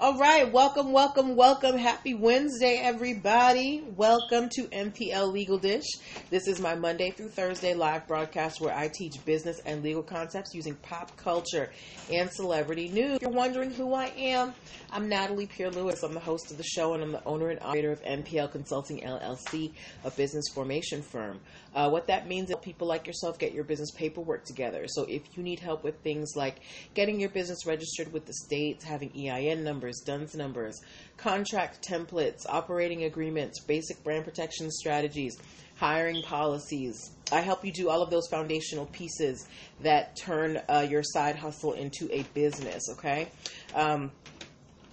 [0.00, 1.76] All right, welcome, welcome, welcome.
[1.76, 3.82] Happy Wednesday, everybody.
[3.96, 5.86] Welcome to MPL Legal Dish.
[6.30, 10.54] This is my Monday through Thursday live broadcast where I teach business and legal concepts
[10.54, 11.72] using pop culture
[12.12, 13.16] and celebrity news.
[13.16, 14.54] If you're wondering who I am,
[14.92, 16.04] I'm Natalie Pierre Lewis.
[16.04, 19.00] I'm the host of the show and I'm the owner and operator of MPL Consulting
[19.00, 19.72] LLC,
[20.04, 21.40] a business formation firm.
[21.74, 24.84] Uh, what that means is people like yourself get your business paperwork together.
[24.86, 26.60] So if you need help with things like
[26.94, 30.80] getting your business registered with the states, having EIN numbers, DUNS numbers,
[31.16, 35.38] contract templates, operating agreements, basic brand protection strategies,
[35.76, 37.10] hiring policies.
[37.30, 39.46] I help you do all of those foundational pieces
[39.82, 43.28] that turn uh, your side hustle into a business, okay?
[43.74, 44.10] Um,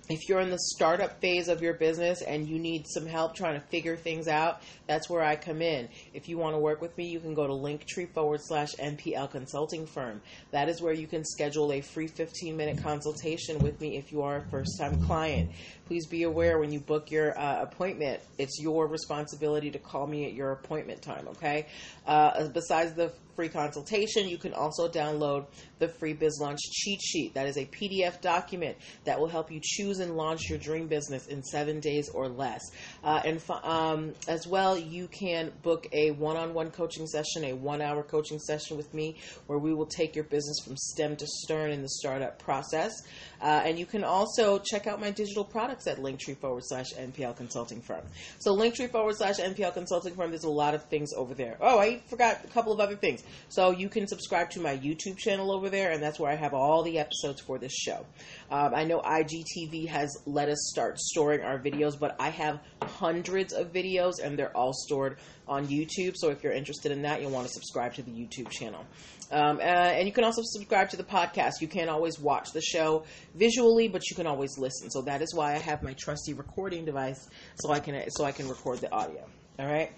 [0.10, 3.60] if you're in the startup phase of your business and you need some help trying
[3.60, 5.90] to figure things out, that's where I come in.
[6.14, 9.32] If you want to work with me, you can go to linktree forward slash MPL
[9.32, 10.22] consulting firm.
[10.52, 14.22] That is where you can schedule a free 15 minute consultation with me if you
[14.22, 15.52] are a first time client.
[15.88, 20.26] Please be aware when you book your uh, appointment, it's your responsibility to call me
[20.26, 21.68] at your appointment time, okay?
[22.06, 25.46] Uh, besides the free consultation, you can also download
[25.80, 27.34] the free Biz Launch cheat sheet.
[27.34, 31.28] That is a PDF document that will help you choose and launch your dream business
[31.28, 32.62] in seven days or less.
[33.04, 37.54] Uh, and um, as well, you can book a one on one coaching session, a
[37.54, 41.28] one hour coaching session with me, where we will take your business from stem to
[41.28, 42.94] stern in the startup process.
[43.42, 47.36] Uh, and you can also check out my digital products at linktree forward slash MPL
[47.36, 48.04] consulting firm.
[48.40, 51.58] So linktree forward slash MPL consulting firm, there's a lot of things over there.
[51.60, 53.24] Oh, I forgot a couple of other things.
[53.50, 56.54] So you can subscribe to my YouTube channel over there, and that's where I have
[56.54, 58.06] all the episodes for this show.
[58.50, 63.54] Um, I know IGTV has let us start storing our videos, but I have hundreds
[63.54, 65.18] of videos, and they're all stored
[65.48, 66.16] on YouTube.
[66.16, 68.86] So if you're interested in that, you'll want to subscribe to the YouTube channel.
[69.32, 71.62] Um, uh, and you can also subscribe to the podcast.
[71.62, 74.90] You can't always watch the show visually, but you can always listen.
[74.92, 78.32] So that is why I have my trusty recording device, so I can so I
[78.32, 79.26] can record the audio.
[79.58, 79.92] All right.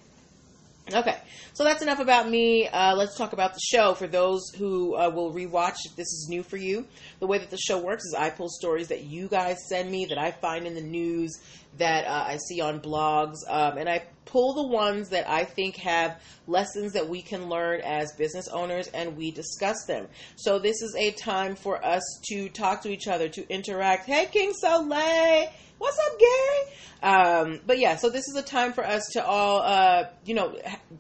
[0.93, 1.17] Okay,
[1.51, 2.65] so that's enough about me.
[2.65, 3.93] Uh, let's talk about the show.
[3.93, 6.87] For those who uh, will rewatch, if this is new for you,
[7.19, 10.05] the way that the show works is I pull stories that you guys send me
[10.05, 11.41] that I find in the news,
[11.77, 15.75] that uh, I see on blogs, um, and I pull the ones that I think
[15.75, 20.07] have lessons that we can learn as business owners, and we discuss them.
[20.37, 24.05] So this is a time for us to talk to each other, to interact.
[24.05, 25.49] Hey, King Soleil.
[25.77, 26.73] What's up, Gary?
[27.03, 30.57] Um, but yeah, so this is a time for us to all, uh, you know,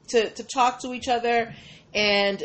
[0.09, 1.53] to, to talk to each other
[1.93, 2.43] and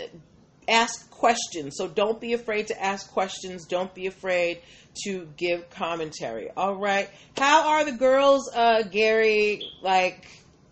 [0.66, 1.75] ask questions.
[1.76, 3.66] So don't be afraid to ask questions.
[3.66, 4.60] Don't be afraid
[5.04, 6.50] to give commentary.
[6.56, 7.10] All right.
[7.37, 9.62] How are the girls, uh, Gary?
[9.82, 10.26] Like,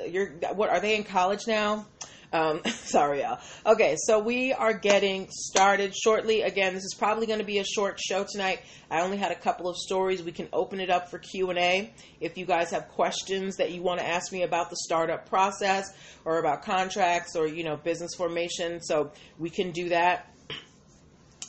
[0.06, 1.86] you're, what, are they in college now?
[2.32, 3.40] Um, sorry, y'all.
[3.66, 6.42] Okay, so we are getting started shortly.
[6.42, 8.60] Again, this is probably going to be a short show tonight.
[8.90, 10.22] I only had a couple of stories.
[10.22, 11.92] We can open it up for Q and A.
[12.20, 15.92] If you guys have questions that you want to ask me about the startup process
[16.24, 20.26] or about contracts or you know business formation, so we can do that.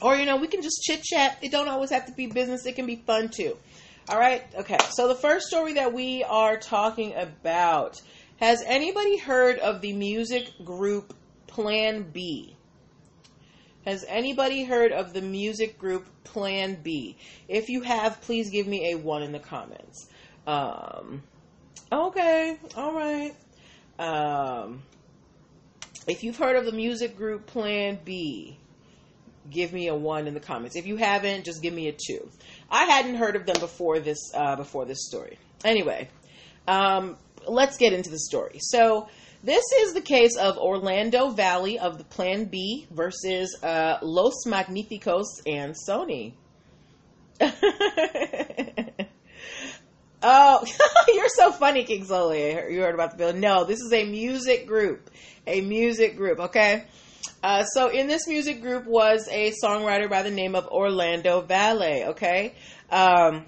[0.02, 1.38] Or you know, we can just chit chat.
[1.42, 2.66] It don't always have to be business.
[2.66, 3.56] It can be fun too.
[4.10, 4.44] All right.
[4.56, 4.80] Okay.
[4.90, 8.02] So the first story that we are talking about
[8.42, 11.14] has anybody heard of the music group
[11.46, 12.56] Plan B?
[13.86, 17.18] Has anybody heard of the music group Plan B?
[17.48, 20.10] If you have, please give me a one in the comments.
[20.48, 21.22] Um,
[21.92, 23.36] okay, all right.
[24.00, 24.82] Um,
[26.08, 28.58] if you've heard of the music group Plan B,
[29.52, 30.76] give me a one in the comments.
[30.76, 32.28] If you haven't, just give me a two.
[32.72, 35.38] I hadn't heard of them before this uh, before this story.
[35.64, 36.10] Anyway,
[36.68, 38.60] um, let's get into the story.
[38.60, 39.08] So,
[39.44, 45.26] this is the case of Orlando Valley of the Plan B versus uh, Los Magnificos
[45.48, 46.34] and Sony.
[50.22, 50.64] oh,
[51.08, 52.70] you're so funny, King Soleil.
[52.70, 53.34] You heard about the bill.
[53.34, 55.10] No, this is a music group.
[55.48, 56.86] A music group, okay?
[57.44, 62.04] Uh, so, in this music group was a songwriter by the name of Orlando Valley,
[62.04, 62.54] okay?
[62.92, 63.48] Um,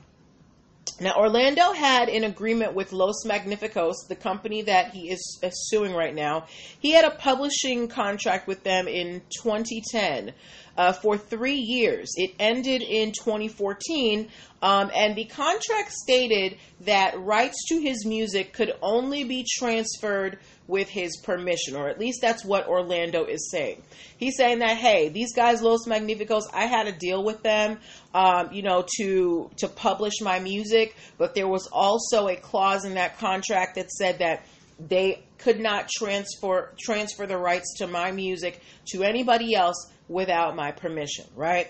[1.00, 5.40] now, Orlando had an agreement with Los Magnificos, the company that he is
[5.70, 6.46] suing right now.
[6.79, 10.34] He had a publishing contract with them in 2010
[10.78, 12.11] uh, for three years.
[12.16, 14.29] It ended in 2014,
[14.61, 20.87] um, and the contract stated that rights to his music could only be transferred with
[20.87, 23.81] his permission, or at least that's what Orlando is saying.
[24.17, 27.79] He's saying that, hey, these guys, Los Magnificos, I had a deal with them,
[28.14, 32.93] um, you know, to to publish my music, but there was also a clause in
[32.96, 34.46] that contract that said that
[34.79, 40.72] they could not transfer transfer the rights to my music to anybody else without my
[40.72, 41.67] permission, right?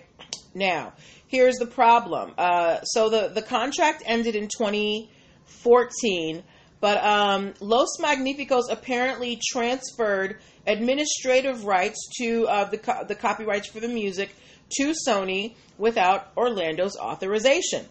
[0.53, 0.94] Now,
[1.27, 2.33] here's the problem.
[2.38, 6.44] Uh, so the, the contract ended in 2014,
[6.80, 10.38] but um, Los Magnificos apparently transferred
[10.68, 14.30] administrative rights to uh, the, co- the copyrights for the music
[14.77, 17.85] to Sony without Orlando's authorization.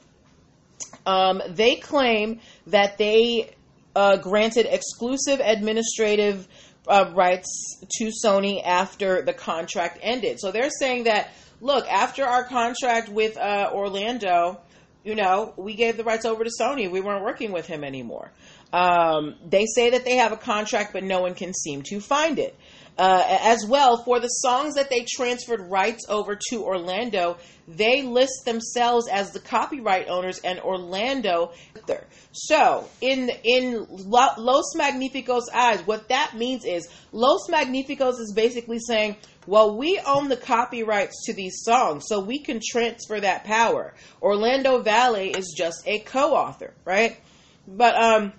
[1.06, 3.54] Um, they claim that they
[3.94, 6.48] uh, granted exclusive administrative
[6.86, 10.40] uh, rights to Sony after the contract ended.
[10.40, 11.30] So they're saying that,
[11.60, 14.60] look, after our contract with uh, Orlando,
[15.04, 16.90] you know, we gave the rights over to Sony.
[16.90, 18.30] We weren't working with him anymore.
[18.72, 22.38] Um, they say that they have a contract, but no one can seem to find
[22.38, 22.56] it.
[22.98, 28.44] Uh, as well, for the songs that they transferred rights over to Orlando, they list
[28.44, 31.52] themselves as the copyright owners and Orlando.
[32.32, 39.16] So, in in Los Magnificos' eyes, what that means is Los Magnificos is basically saying,
[39.46, 43.94] well, we own the copyrights to these songs, so we can transfer that power.
[44.20, 47.18] Orlando Valley is just a co-author, right?
[47.66, 48.32] But um,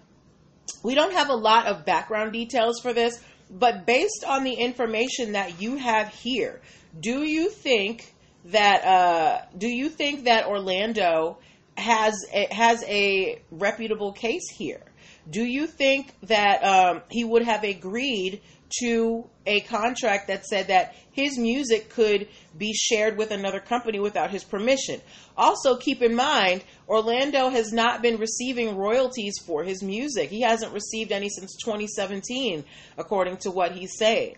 [0.83, 3.21] we don't have a lot of background details for this
[3.53, 6.61] but based on the information that you have here,
[6.99, 8.13] do you think
[8.45, 11.37] that uh, do you think that Orlando
[11.77, 14.81] has a, has a reputable case here?
[15.29, 18.41] Do you think that um, he would have agreed
[18.79, 22.27] to a contract that said that his music could
[22.57, 25.01] be shared with another company without his permission.
[25.37, 30.29] Also, keep in mind, Orlando has not been receiving royalties for his music.
[30.29, 32.63] He hasn't received any since 2017,
[32.97, 34.35] according to what he's saying.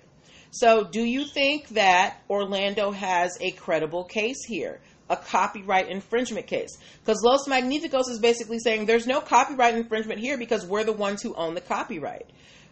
[0.51, 4.79] So, do you think that Orlando has a credible case here?
[5.09, 6.77] A copyright infringement case?
[7.01, 11.21] Because Los Magnificos is basically saying there's no copyright infringement here because we're the ones
[11.21, 12.25] who own the copyright.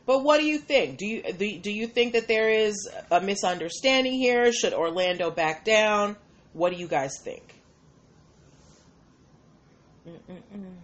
[0.06, 0.98] But what do you think?
[0.98, 4.52] Do you do, you think that there is a misunderstanding here?
[4.52, 6.18] Should Orlando back down?
[6.52, 7.62] What do you guys think?
[10.08, 10.76] Mm-mm-mm.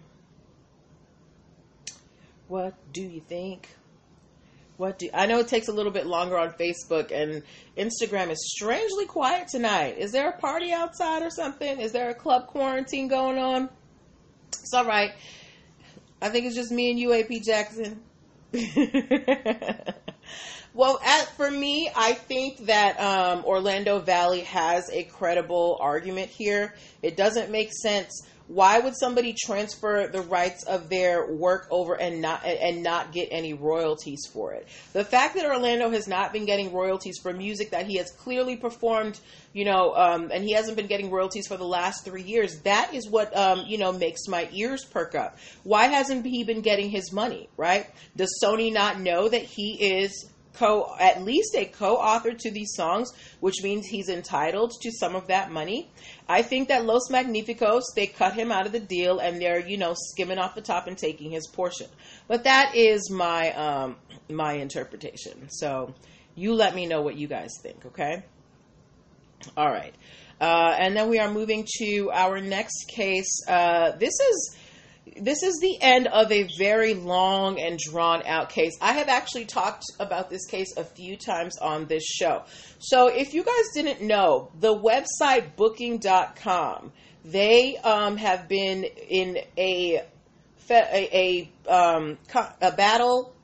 [2.48, 3.68] What do you think?
[4.78, 5.40] What do I know?
[5.40, 7.42] It takes a little bit longer on Facebook and
[7.76, 9.98] Instagram is strangely quiet tonight.
[9.98, 11.78] Is there a party outside or something?
[11.78, 13.68] Is there a club quarantine going on?
[14.48, 15.12] It's all right.
[16.22, 18.00] I think it's just me and you, AP Jackson.
[20.74, 26.74] well, at, for me, I think that um, Orlando Valley has a credible argument here.
[27.02, 32.20] It doesn't make sense why would somebody transfer the rights of their work over and
[32.20, 34.66] not and not get any royalties for it?
[34.92, 38.56] The fact that Orlando has not been getting royalties for music that he has clearly
[38.56, 39.20] performed,
[39.52, 42.92] you know, um, and he hasn't been getting royalties for the last three years, that
[42.92, 45.38] is what um, you know makes my ears perk up.
[45.62, 47.48] Why hasn't he been getting his money?
[47.56, 47.86] Right?
[48.16, 53.12] Does Sony not know that he is co at least a co-author to these songs,
[53.40, 55.90] which means he's entitled to some of that money.
[56.28, 59.76] I think that Los Magnificos they cut him out of the deal and they're you
[59.76, 61.88] know skimming off the top and taking his portion.
[62.28, 63.96] But that is my um,
[64.28, 65.48] my interpretation.
[65.50, 65.94] So
[66.34, 67.86] you let me know what you guys think.
[67.86, 68.22] Okay.
[69.56, 69.94] All right.
[70.40, 73.44] Uh, and then we are moving to our next case.
[73.46, 74.56] Uh, this is
[75.16, 78.72] this is the end of a very long and drawn out case.
[78.80, 82.44] I have actually talked about this case a few times on this show.
[82.78, 86.92] So if you guys didn't know, the website booking.com,
[87.24, 90.02] they um, have been in a
[90.70, 92.16] a, a, um,
[92.60, 93.34] a battle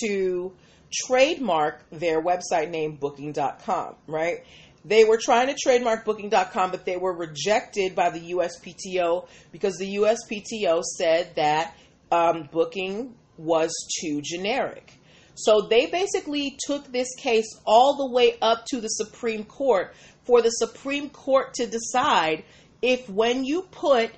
[0.00, 0.52] to
[0.92, 4.44] trademark their website name booking.com, right?
[4.84, 9.96] They were trying to trademark booking.com, but they were rejected by the USPTO because the
[9.96, 11.76] USPTO said that
[12.10, 14.92] um, booking was too generic.
[15.34, 20.42] So they basically took this case all the way up to the Supreme Court for
[20.42, 22.44] the Supreme Court to decide
[22.80, 24.10] if when you put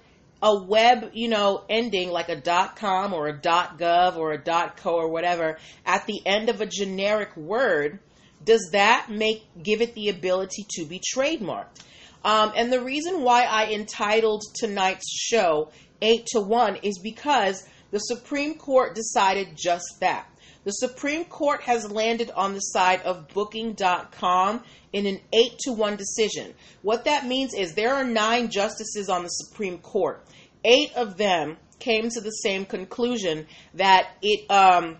[0.42, 2.40] a web, you know, ending like a
[2.76, 7.34] .com or a .gov or a .co or whatever at the end of a generic
[7.36, 8.00] word,
[8.44, 11.80] does that make give it the ability to be trademarked?
[12.24, 15.70] Um, and the reason why I entitled tonight's show
[16.00, 20.26] eight to one is because the Supreme Court decided just that.
[20.64, 25.96] The Supreme Court has landed on the side of Booking.com in an 8 to 1
[25.96, 26.54] decision.
[26.80, 30.24] What that means is there are nine justices on the Supreme Court.
[30.64, 34.96] Eight of them came to the same conclusion that it um,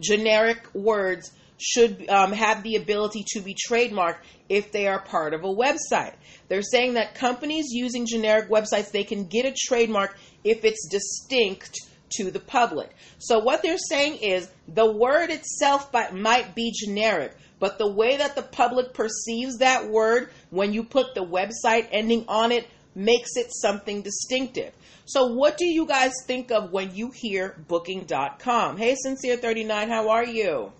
[0.00, 1.30] generic words
[1.62, 6.14] should um, have the ability to be trademarked if they are part of a website.
[6.48, 11.78] They're saying that companies using generic websites they can get a trademark if it's distinct
[12.16, 12.94] to the public.
[13.18, 18.34] So what they're saying is the word itself might be generic, but the way that
[18.34, 23.46] the public perceives that word when you put the website ending on it makes it
[23.54, 24.72] something distinctive.
[25.04, 28.76] So, what do you guys think of when you hear booking.com?
[28.76, 30.72] Hey, Sincere39, how are you?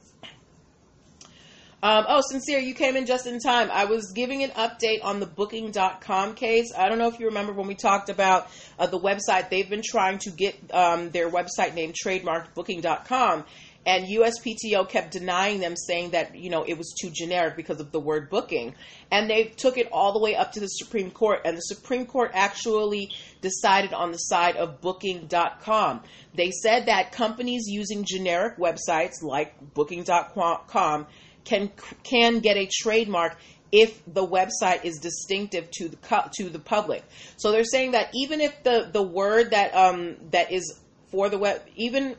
[1.83, 3.69] Um, oh, Sincere, you came in just in time.
[3.73, 6.73] I was giving an update on the booking.com case.
[6.79, 8.49] I don't know if you remember when we talked about
[8.79, 9.51] uh, the website.
[9.51, 13.45] They've been trying to get um, their website name trademarked booking.com.
[13.85, 17.91] And USPTO kept denying them, saying that, you know, it was too generic because of
[17.91, 18.77] the word booking.
[19.11, 21.41] And they took it all the way up to the Supreme Court.
[21.45, 23.11] And the Supreme Court actually
[23.41, 26.03] decided on the side of booking.com.
[26.33, 31.07] They said that companies using generic websites like booking.com
[31.45, 31.71] can
[32.03, 33.37] can get a trademark
[33.73, 37.03] if the website is distinctive to the to the public.
[37.37, 40.79] So they're saying that even if the the word that um that is
[41.11, 42.17] for the web even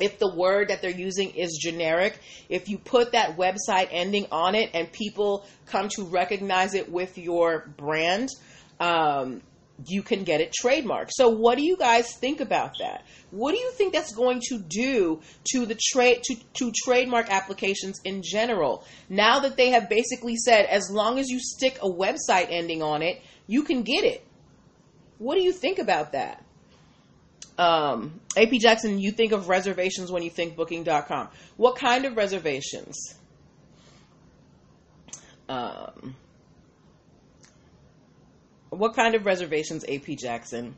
[0.00, 4.54] if the word that they're using is generic, if you put that website ending on
[4.54, 8.30] it and people come to recognize it with your brand,
[8.80, 9.42] um,
[9.86, 11.10] you can get it trademarked.
[11.10, 13.04] So what do you guys think about that?
[13.30, 15.20] What do you think that's going to do
[15.52, 18.84] to the trade to, to trademark applications in general?
[19.08, 23.02] Now that they have basically said as long as you stick a website ending on
[23.02, 24.26] it, you can get it.
[25.18, 26.44] What do you think about that?
[27.58, 31.28] Um, AP Jackson, you think of reservations when you think booking.com.
[31.56, 33.16] What kind of reservations?
[35.48, 36.16] Um,
[38.70, 40.74] what kind of reservations, AP Jackson?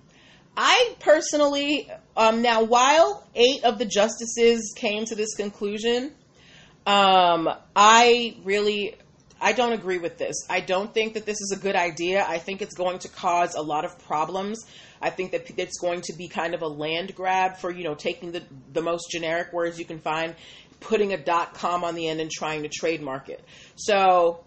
[0.57, 6.13] I personally, um, now while eight of the justices came to this conclusion,
[6.87, 8.97] um, I really,
[9.41, 10.37] I don't agree with this.
[10.51, 12.25] I don't think that this is a good idea.
[12.27, 14.67] I think it's going to cause a lot of problems.
[15.01, 17.95] I think that it's going to be kind of a land grab for you know
[17.95, 20.35] taking the the most generic words you can find,
[20.81, 23.43] putting a dot com on the end and trying to trademark it.
[23.77, 24.45] So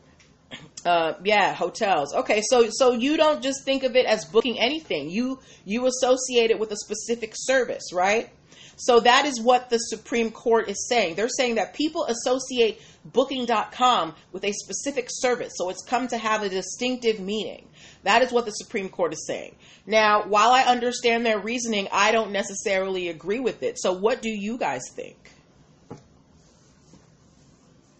[0.86, 2.14] uh, yeah, hotels.
[2.14, 5.10] Okay, so so you don't just think of it as booking anything.
[5.10, 8.30] You you associate it with a specific service, right?
[8.78, 11.16] So that is what the Supreme Court is saying.
[11.16, 15.54] They're saying that people associate booking.com with a specific service.
[15.56, 17.68] So it's come to have a distinctive meaning.
[18.04, 19.56] That is what the Supreme Court is saying.
[19.86, 23.80] Now, while I understand their reasoning, I don't necessarily agree with it.
[23.80, 25.32] So what do you guys think?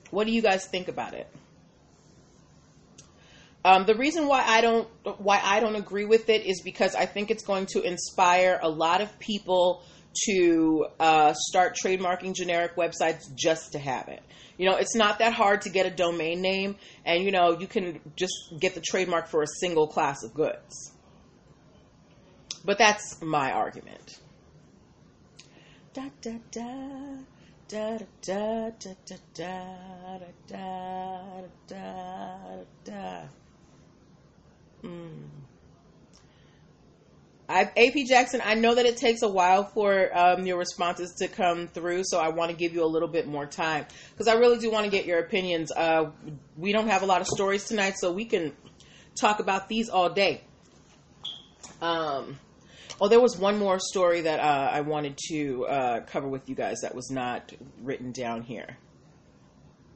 [0.10, 1.28] What do you guys think about it?
[3.66, 7.08] Um, the reason why I don't why I don't agree with it is because I
[7.08, 9.82] think it's going to inspire a lot of people
[10.28, 14.22] to uh, start trademarking generic websites just to have it.
[14.60, 17.66] You know, it's not that hard to get a domain name, and you know you
[17.66, 20.92] can just get the trademark for a single class of goods.
[22.64, 24.20] But that's my argument.
[25.92, 27.18] Da da da
[27.68, 33.45] da da da da da da da da da.
[34.86, 35.26] Mm.
[37.48, 41.28] I, AP Jackson, I know that it takes a while for um, your responses to
[41.28, 44.34] come through, so I want to give you a little bit more time because I
[44.34, 45.72] really do want to get your opinions.
[45.72, 46.12] Uh,
[46.58, 48.54] we don't have a lot of stories tonight, so we can
[49.20, 50.42] talk about these all day.
[51.82, 52.40] Um,
[53.00, 56.56] oh, there was one more story that uh, I wanted to uh, cover with you
[56.56, 58.78] guys that was not written down here.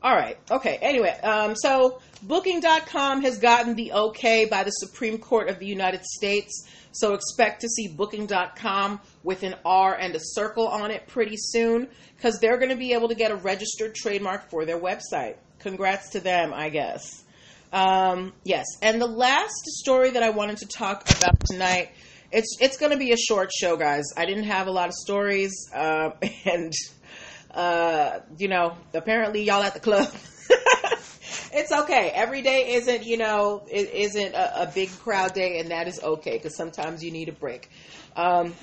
[0.01, 0.38] All right.
[0.50, 0.77] Okay.
[0.82, 6.03] Anyway, um, so Booking.com has gotten the okay by the Supreme Court of the United
[6.06, 6.68] States.
[6.91, 11.89] So expect to see Booking.com with an R and a circle on it pretty soon
[12.15, 15.36] because they're going to be able to get a registered trademark for their website.
[15.60, 17.24] Congrats to them, I guess.
[17.74, 18.65] Um, yes.
[18.82, 21.91] And the last story that I wanted to talk about tonight.
[22.32, 24.03] It's it's going to be a short show, guys.
[24.15, 26.12] I didn't have a lot of stories, uh,
[26.46, 26.72] and
[27.51, 30.12] uh, you know, apparently y'all at the club.
[31.51, 32.12] it's okay.
[32.13, 36.01] Every day isn't, you know, it isn't a, a big crowd day, and that is
[36.01, 37.70] okay because sometimes you need a break.
[38.15, 38.53] Um,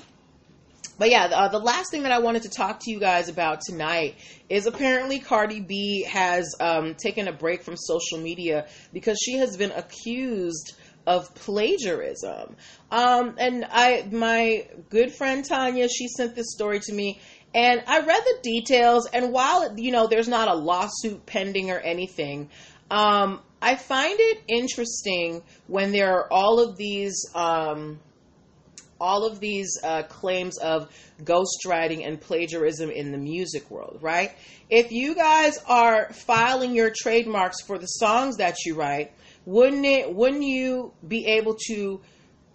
[0.99, 3.61] but yeah, uh, the last thing that I wanted to talk to you guys about
[3.61, 4.15] tonight
[4.49, 9.57] is apparently Cardi B has um, taken a break from social media because she has
[9.57, 10.75] been accused
[11.07, 12.57] of plagiarism.
[12.91, 17.21] Um, and I, my good friend Tanya, she sent this story to me,
[17.55, 21.79] and I read the details, and while, you know, there's not a lawsuit pending or
[21.79, 22.49] anything,
[22.91, 27.99] um, I find it interesting when there are all of these, um,
[28.99, 30.91] all of these uh, claims of
[31.23, 34.33] ghostwriting and plagiarism in the music world, right?
[34.69, 39.13] If you guys are filing your trademarks for the songs that you write,
[39.47, 40.13] wouldn't it?
[40.13, 42.01] Wouldn't you be able to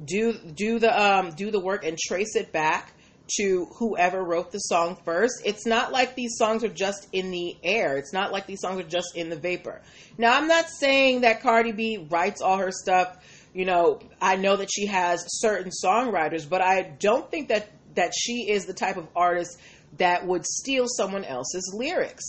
[0.05, 2.93] do do the um, do the work and trace it back
[3.39, 5.41] to whoever wrote the song first.
[5.47, 7.97] It's not like these songs are just in the air.
[7.97, 9.81] It's not like these songs are just in the vapor.
[10.19, 13.17] Now, I'm not saying that Cardi B writes all her stuff.
[13.55, 18.13] You know, I know that she has certain songwriters, but I don't think that that
[18.15, 19.59] she is the type of artist
[19.97, 22.25] that would steal someone else's lyrics.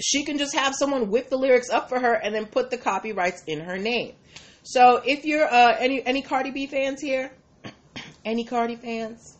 [0.00, 2.78] She can just have someone whip the lyrics up for her and then put the
[2.78, 4.14] copyrights in her name.
[4.62, 7.32] So if you're uh, any any Cardi B fans here,
[8.24, 9.36] any Cardi fans,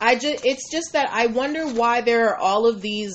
[0.00, 3.14] I just it's just that I wonder why there are all of these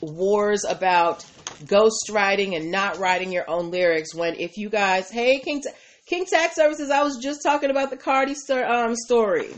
[0.00, 1.24] wars about
[1.64, 5.62] ghostwriting and not writing your own lyrics when if you guys hey King
[6.06, 9.50] King Tax Services I was just talking about the Cardi um, story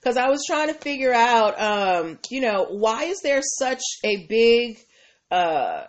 [0.00, 4.26] because I was trying to figure out um, you know why is there such a
[4.26, 4.78] big
[5.30, 5.84] uh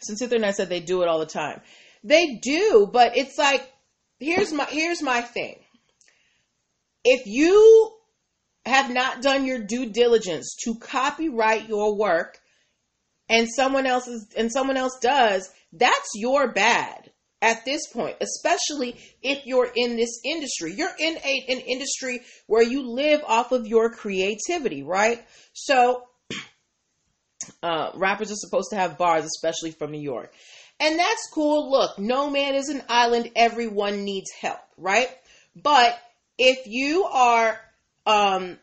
[0.00, 1.60] since internet said they do it all the time.
[2.02, 3.70] They do but it's like
[4.18, 5.56] here's my here's my thing.
[7.04, 7.92] If you
[8.64, 12.38] have not done your due diligence to copyright your work
[13.28, 17.05] and someone else is, and someone else does, that's your bad
[17.42, 20.74] at this point, especially if you're in this industry.
[20.74, 25.24] You're in a, an industry where you live off of your creativity, right?
[25.52, 26.04] So,
[27.62, 30.32] uh, rappers are supposed to have bars, especially from New York.
[30.80, 31.70] And that's cool.
[31.70, 33.30] Look, no man is an island.
[33.34, 35.08] Everyone needs help, right?
[35.54, 35.98] But
[36.38, 37.58] if you are
[38.04, 38.58] um,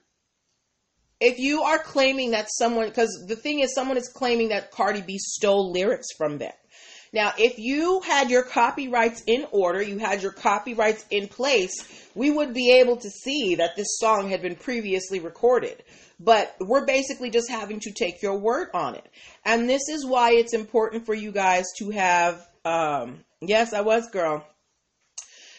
[1.19, 5.01] if you are claiming that someone, because the thing is, someone is claiming that Cardi
[5.01, 6.51] B stole lyrics from them.
[7.13, 11.71] Now, if you had your copyrights in order, you had your copyrights in place,
[12.15, 15.83] we would be able to see that this song had been previously recorded.
[16.19, 19.07] But we're basically just having to take your word on it.
[19.45, 24.09] And this is why it's important for you guys to have, um, yes, I was,
[24.09, 24.43] girl.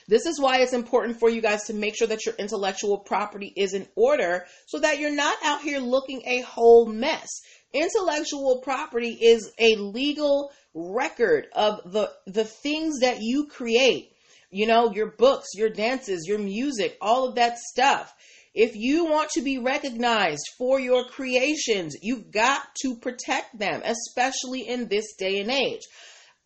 [0.06, 3.52] This is why it's important for you guys to make sure that your intellectual property
[3.56, 7.28] is in order so that you're not out here looking a whole mess.
[7.74, 14.12] Intellectual property is a legal record of the the things that you create.
[14.50, 18.14] You know, your books, your dances, your music, all of that stuff.
[18.54, 24.68] If you want to be recognized for your creations, you've got to protect them, especially
[24.68, 25.82] in this day and age.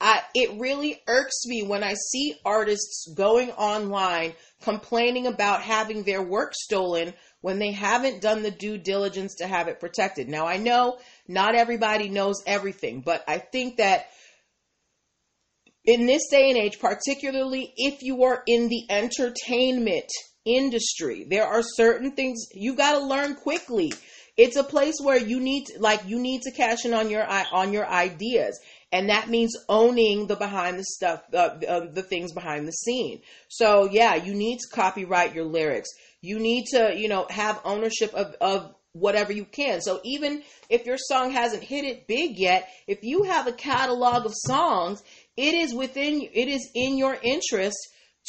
[0.00, 6.22] I, it really irks me when I see artists going online complaining about having their
[6.22, 10.28] work stolen when they haven't done the due diligence to have it protected.
[10.28, 14.06] Now, I know not everybody knows everything, but I think that
[15.84, 20.10] in this day and age, particularly if you are in the entertainment
[20.44, 23.92] industry, there are certain things you got to learn quickly.
[24.36, 27.26] It's a place where you need to, like you need to cash in on your
[27.26, 28.58] on your ideas
[28.92, 33.20] and that means owning the behind the stuff uh, uh, the things behind the scene
[33.48, 38.12] so yeah you need to copyright your lyrics you need to you know have ownership
[38.14, 42.68] of, of whatever you can so even if your song hasn't hit it big yet
[42.86, 45.02] if you have a catalog of songs
[45.36, 47.76] it is within it is in your interest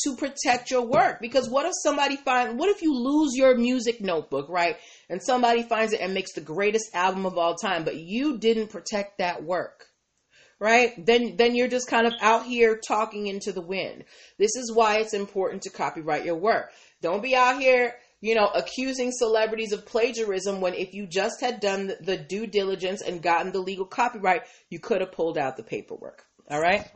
[0.04, 4.00] to protect your work because what if somebody find what if you lose your music
[4.02, 4.78] notebook right
[5.10, 8.68] and somebody finds it and makes the greatest album of all time but you didn't
[8.68, 9.90] protect that work
[10.60, 10.94] right?
[11.04, 14.04] Then then you're just kind of out here talking into the wind.
[14.38, 16.72] This is why it's important to copyright your work.
[17.02, 21.60] Don't be out here, you know, accusing celebrities of plagiarism when if you just had
[21.60, 25.64] done the due diligence and gotten the legal copyright, you could have pulled out the
[25.64, 26.26] paperwork.
[26.50, 26.90] All right?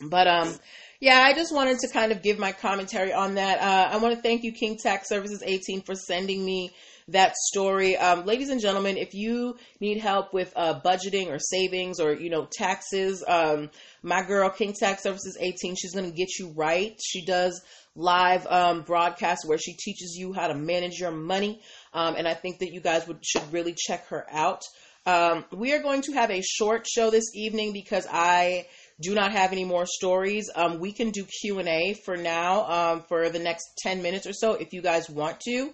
[0.00, 0.54] But um
[1.00, 3.60] yeah, I just wanted to kind of give my commentary on that.
[3.60, 6.70] Uh, I want to thank you, King Tax Services 18, for sending me
[7.08, 7.94] that story.
[7.96, 12.30] Um, ladies and gentlemen, if you need help with uh, budgeting or savings or you
[12.30, 13.70] know taxes, um,
[14.02, 16.98] my girl King Tax Services 18, she's going to get you right.
[17.04, 17.60] She does
[17.96, 21.60] live um, broadcasts where she teaches you how to manage your money,
[21.92, 24.62] um, and I think that you guys would should really check her out.
[25.06, 28.66] Um, we are going to have a short show this evening because I
[29.00, 30.50] do not have any more stories.
[30.54, 34.26] Um, we can do Q and A for now um, for the next ten minutes
[34.26, 35.72] or so if you guys want to.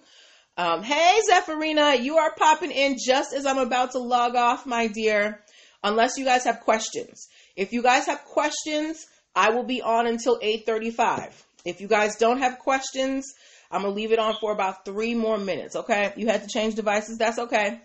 [0.57, 4.87] Um, hey, Zephyrina, you are popping in just as I'm about to log off, my
[4.87, 5.39] dear.
[5.83, 7.27] Unless you guys have questions.
[7.55, 9.05] If you guys have questions,
[9.35, 11.31] I will be on until 8:35.
[11.65, 13.33] If you guys don't have questions,
[13.69, 15.75] I'm gonna leave it on for about three more minutes.
[15.75, 16.13] Okay?
[16.15, 17.17] You had to change devices.
[17.17, 17.81] That's okay.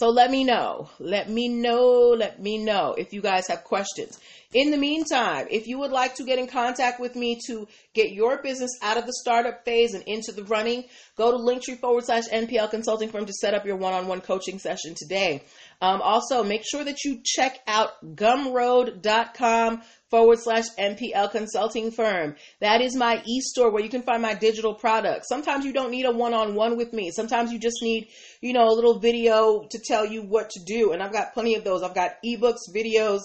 [0.00, 0.88] So let me know.
[0.98, 2.14] Let me know.
[2.16, 4.18] Let me know if you guys have questions.
[4.54, 8.10] In the meantime, if you would like to get in contact with me to get
[8.10, 10.84] your business out of the startup phase and into the running,
[11.16, 14.22] go to linktree forward slash MPL consulting firm to set up your one on one
[14.22, 15.42] coaching session today.
[15.82, 22.34] Um, also, make sure that you check out gumroad.com forward slash MPL consulting firm.
[22.60, 25.28] That is my e-store where you can find my digital products.
[25.28, 27.10] Sometimes you don't need a one-on-one with me.
[27.12, 28.08] Sometimes you just need,
[28.40, 30.92] you know, a little video to tell you what to do.
[30.92, 31.82] And I've got plenty of those.
[31.82, 33.20] I've got ebooks, videos,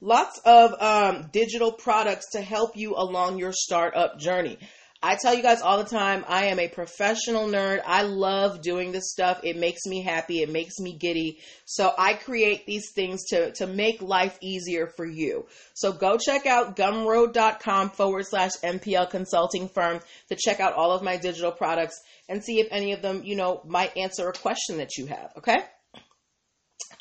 [0.00, 4.58] lots of um, digital products to help you along your startup journey.
[5.00, 7.82] I tell you guys all the time, I am a professional nerd.
[7.86, 9.40] I love doing this stuff.
[9.44, 10.42] It makes me happy.
[10.42, 11.38] It makes me giddy.
[11.66, 15.46] So I create these things to, to make life easier for you.
[15.74, 21.04] So go check out gumroad.com forward slash MPL consulting firm to check out all of
[21.04, 24.78] my digital products and see if any of them, you know, might answer a question
[24.78, 25.30] that you have.
[25.38, 25.58] Okay.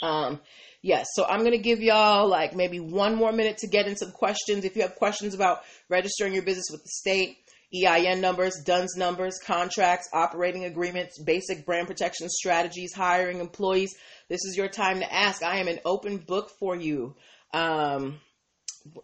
[0.04, 0.40] Um,
[0.84, 3.96] yes, so I'm going to give y'all like maybe one more minute to get in
[3.96, 4.66] some questions.
[4.66, 7.38] If you have questions about registering your business with the state,
[7.74, 13.94] EIN numbers, DUNS numbers, contracts, operating agreements, basic brand protection strategies, hiring employees.
[14.30, 15.44] This is your time to ask.
[15.44, 17.16] I am an open book for you.
[17.54, 18.20] Um,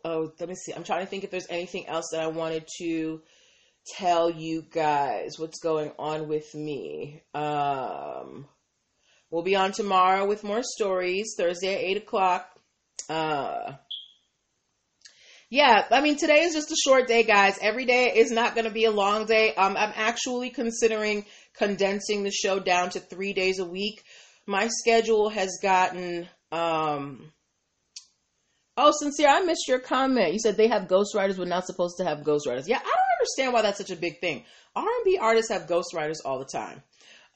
[0.05, 0.73] oh, let me see.
[0.73, 3.21] I'm trying to think if there's anything else that I wanted to
[3.97, 7.21] tell you guys what's going on with me.
[7.33, 8.47] Um,
[9.29, 12.49] we'll be on tomorrow with more stories, Thursday at 8 o'clock.
[13.09, 13.73] Uh,
[15.53, 17.59] yeah, I mean, today is just a short day, guys.
[17.61, 19.53] Every day is not going to be a long day.
[19.53, 24.03] Um, I'm actually considering condensing the show down to three days a week.
[24.47, 26.27] My schedule has gotten.
[26.51, 27.31] Um,
[28.77, 30.33] oh, sincere, I missed your comment.
[30.33, 32.63] You said they have ghostwriters, but not supposed to have ghostwriters.
[32.65, 34.45] Yeah, I don't understand why that's such a big thing.
[34.75, 36.81] R&B artists have ghostwriters all the time.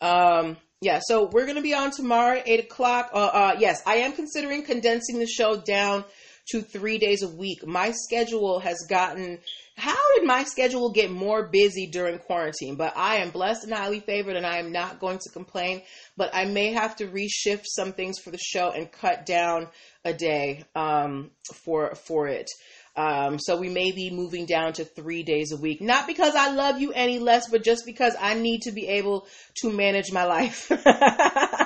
[0.01, 3.12] Um, yeah, so we're going to be on tomorrow, eight o'clock.
[3.13, 6.03] Uh, uh, yes, I am considering condensing the show down
[6.49, 7.65] to three days a week.
[7.65, 9.39] My schedule has gotten,
[9.75, 12.75] how did my schedule get more busy during quarantine?
[12.75, 15.81] But I am blessed and highly favored and I am not going to complain.
[16.15, 19.67] But I may have to reshift some things for the show and cut down
[20.05, 22.49] a day um, for for it.
[22.95, 25.81] Um, so we may be moving down to three days a week.
[25.81, 29.27] Not because I love you any less, but just because I need to be able
[29.62, 30.71] to manage my life.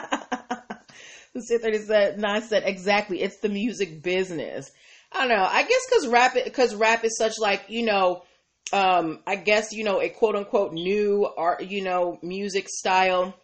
[1.42, 3.22] said nine said exactly.
[3.22, 4.72] It's the music business.
[5.12, 5.44] I don't know.
[5.44, 8.24] I guess because rap, because rap is such like you know,
[8.72, 13.36] um, I guess you know a quote unquote new art, you know, music style,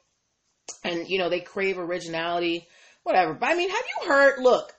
[0.83, 2.67] and you know they crave originality,
[3.03, 3.33] whatever.
[3.33, 4.41] But I mean, have you heard?
[4.41, 4.73] Look,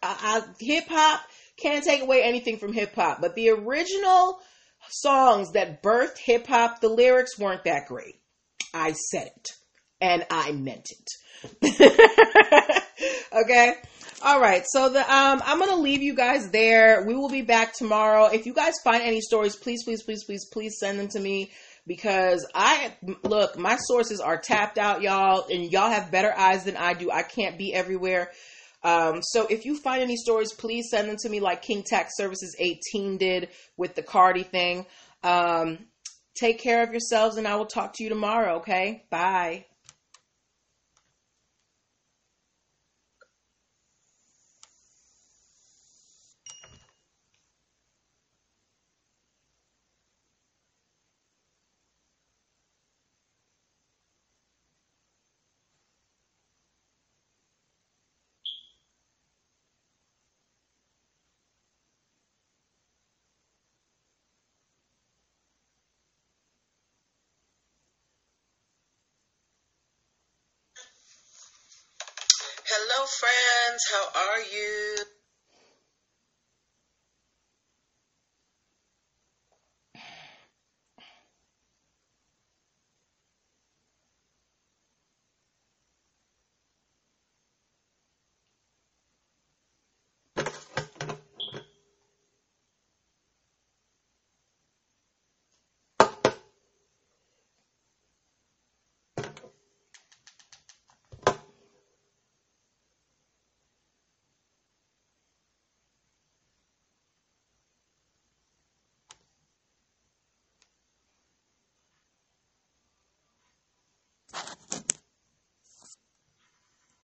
[0.61, 1.21] hip hop
[1.59, 4.41] can't take away anything from hip hop, but the original
[4.89, 8.21] songs that birthed hip hop, the lyrics weren't that great.
[8.73, 9.49] I said it,
[10.01, 12.83] and I meant it.
[13.43, 13.75] okay.
[14.23, 14.65] All right.
[14.67, 17.05] So the um I'm to leave you guys there.
[17.05, 18.27] We will be back tomorrow.
[18.27, 21.53] If you guys find any stories, please please please please please send them to me
[21.87, 26.77] because I look, my sources are tapped out, y'all, and y'all have better eyes than
[26.77, 27.11] I do.
[27.11, 28.31] I can't be everywhere.
[28.83, 32.17] Um, so if you find any stories, please send them to me like King Tax
[32.17, 34.87] Services 18 did with the Cardi thing.
[35.23, 35.79] Um,
[36.37, 39.05] take care of yourselves and I will talk to you tomorrow, okay?
[39.11, 39.67] Bye.
[72.71, 73.83] Hello, friends.
[73.93, 74.97] How are you?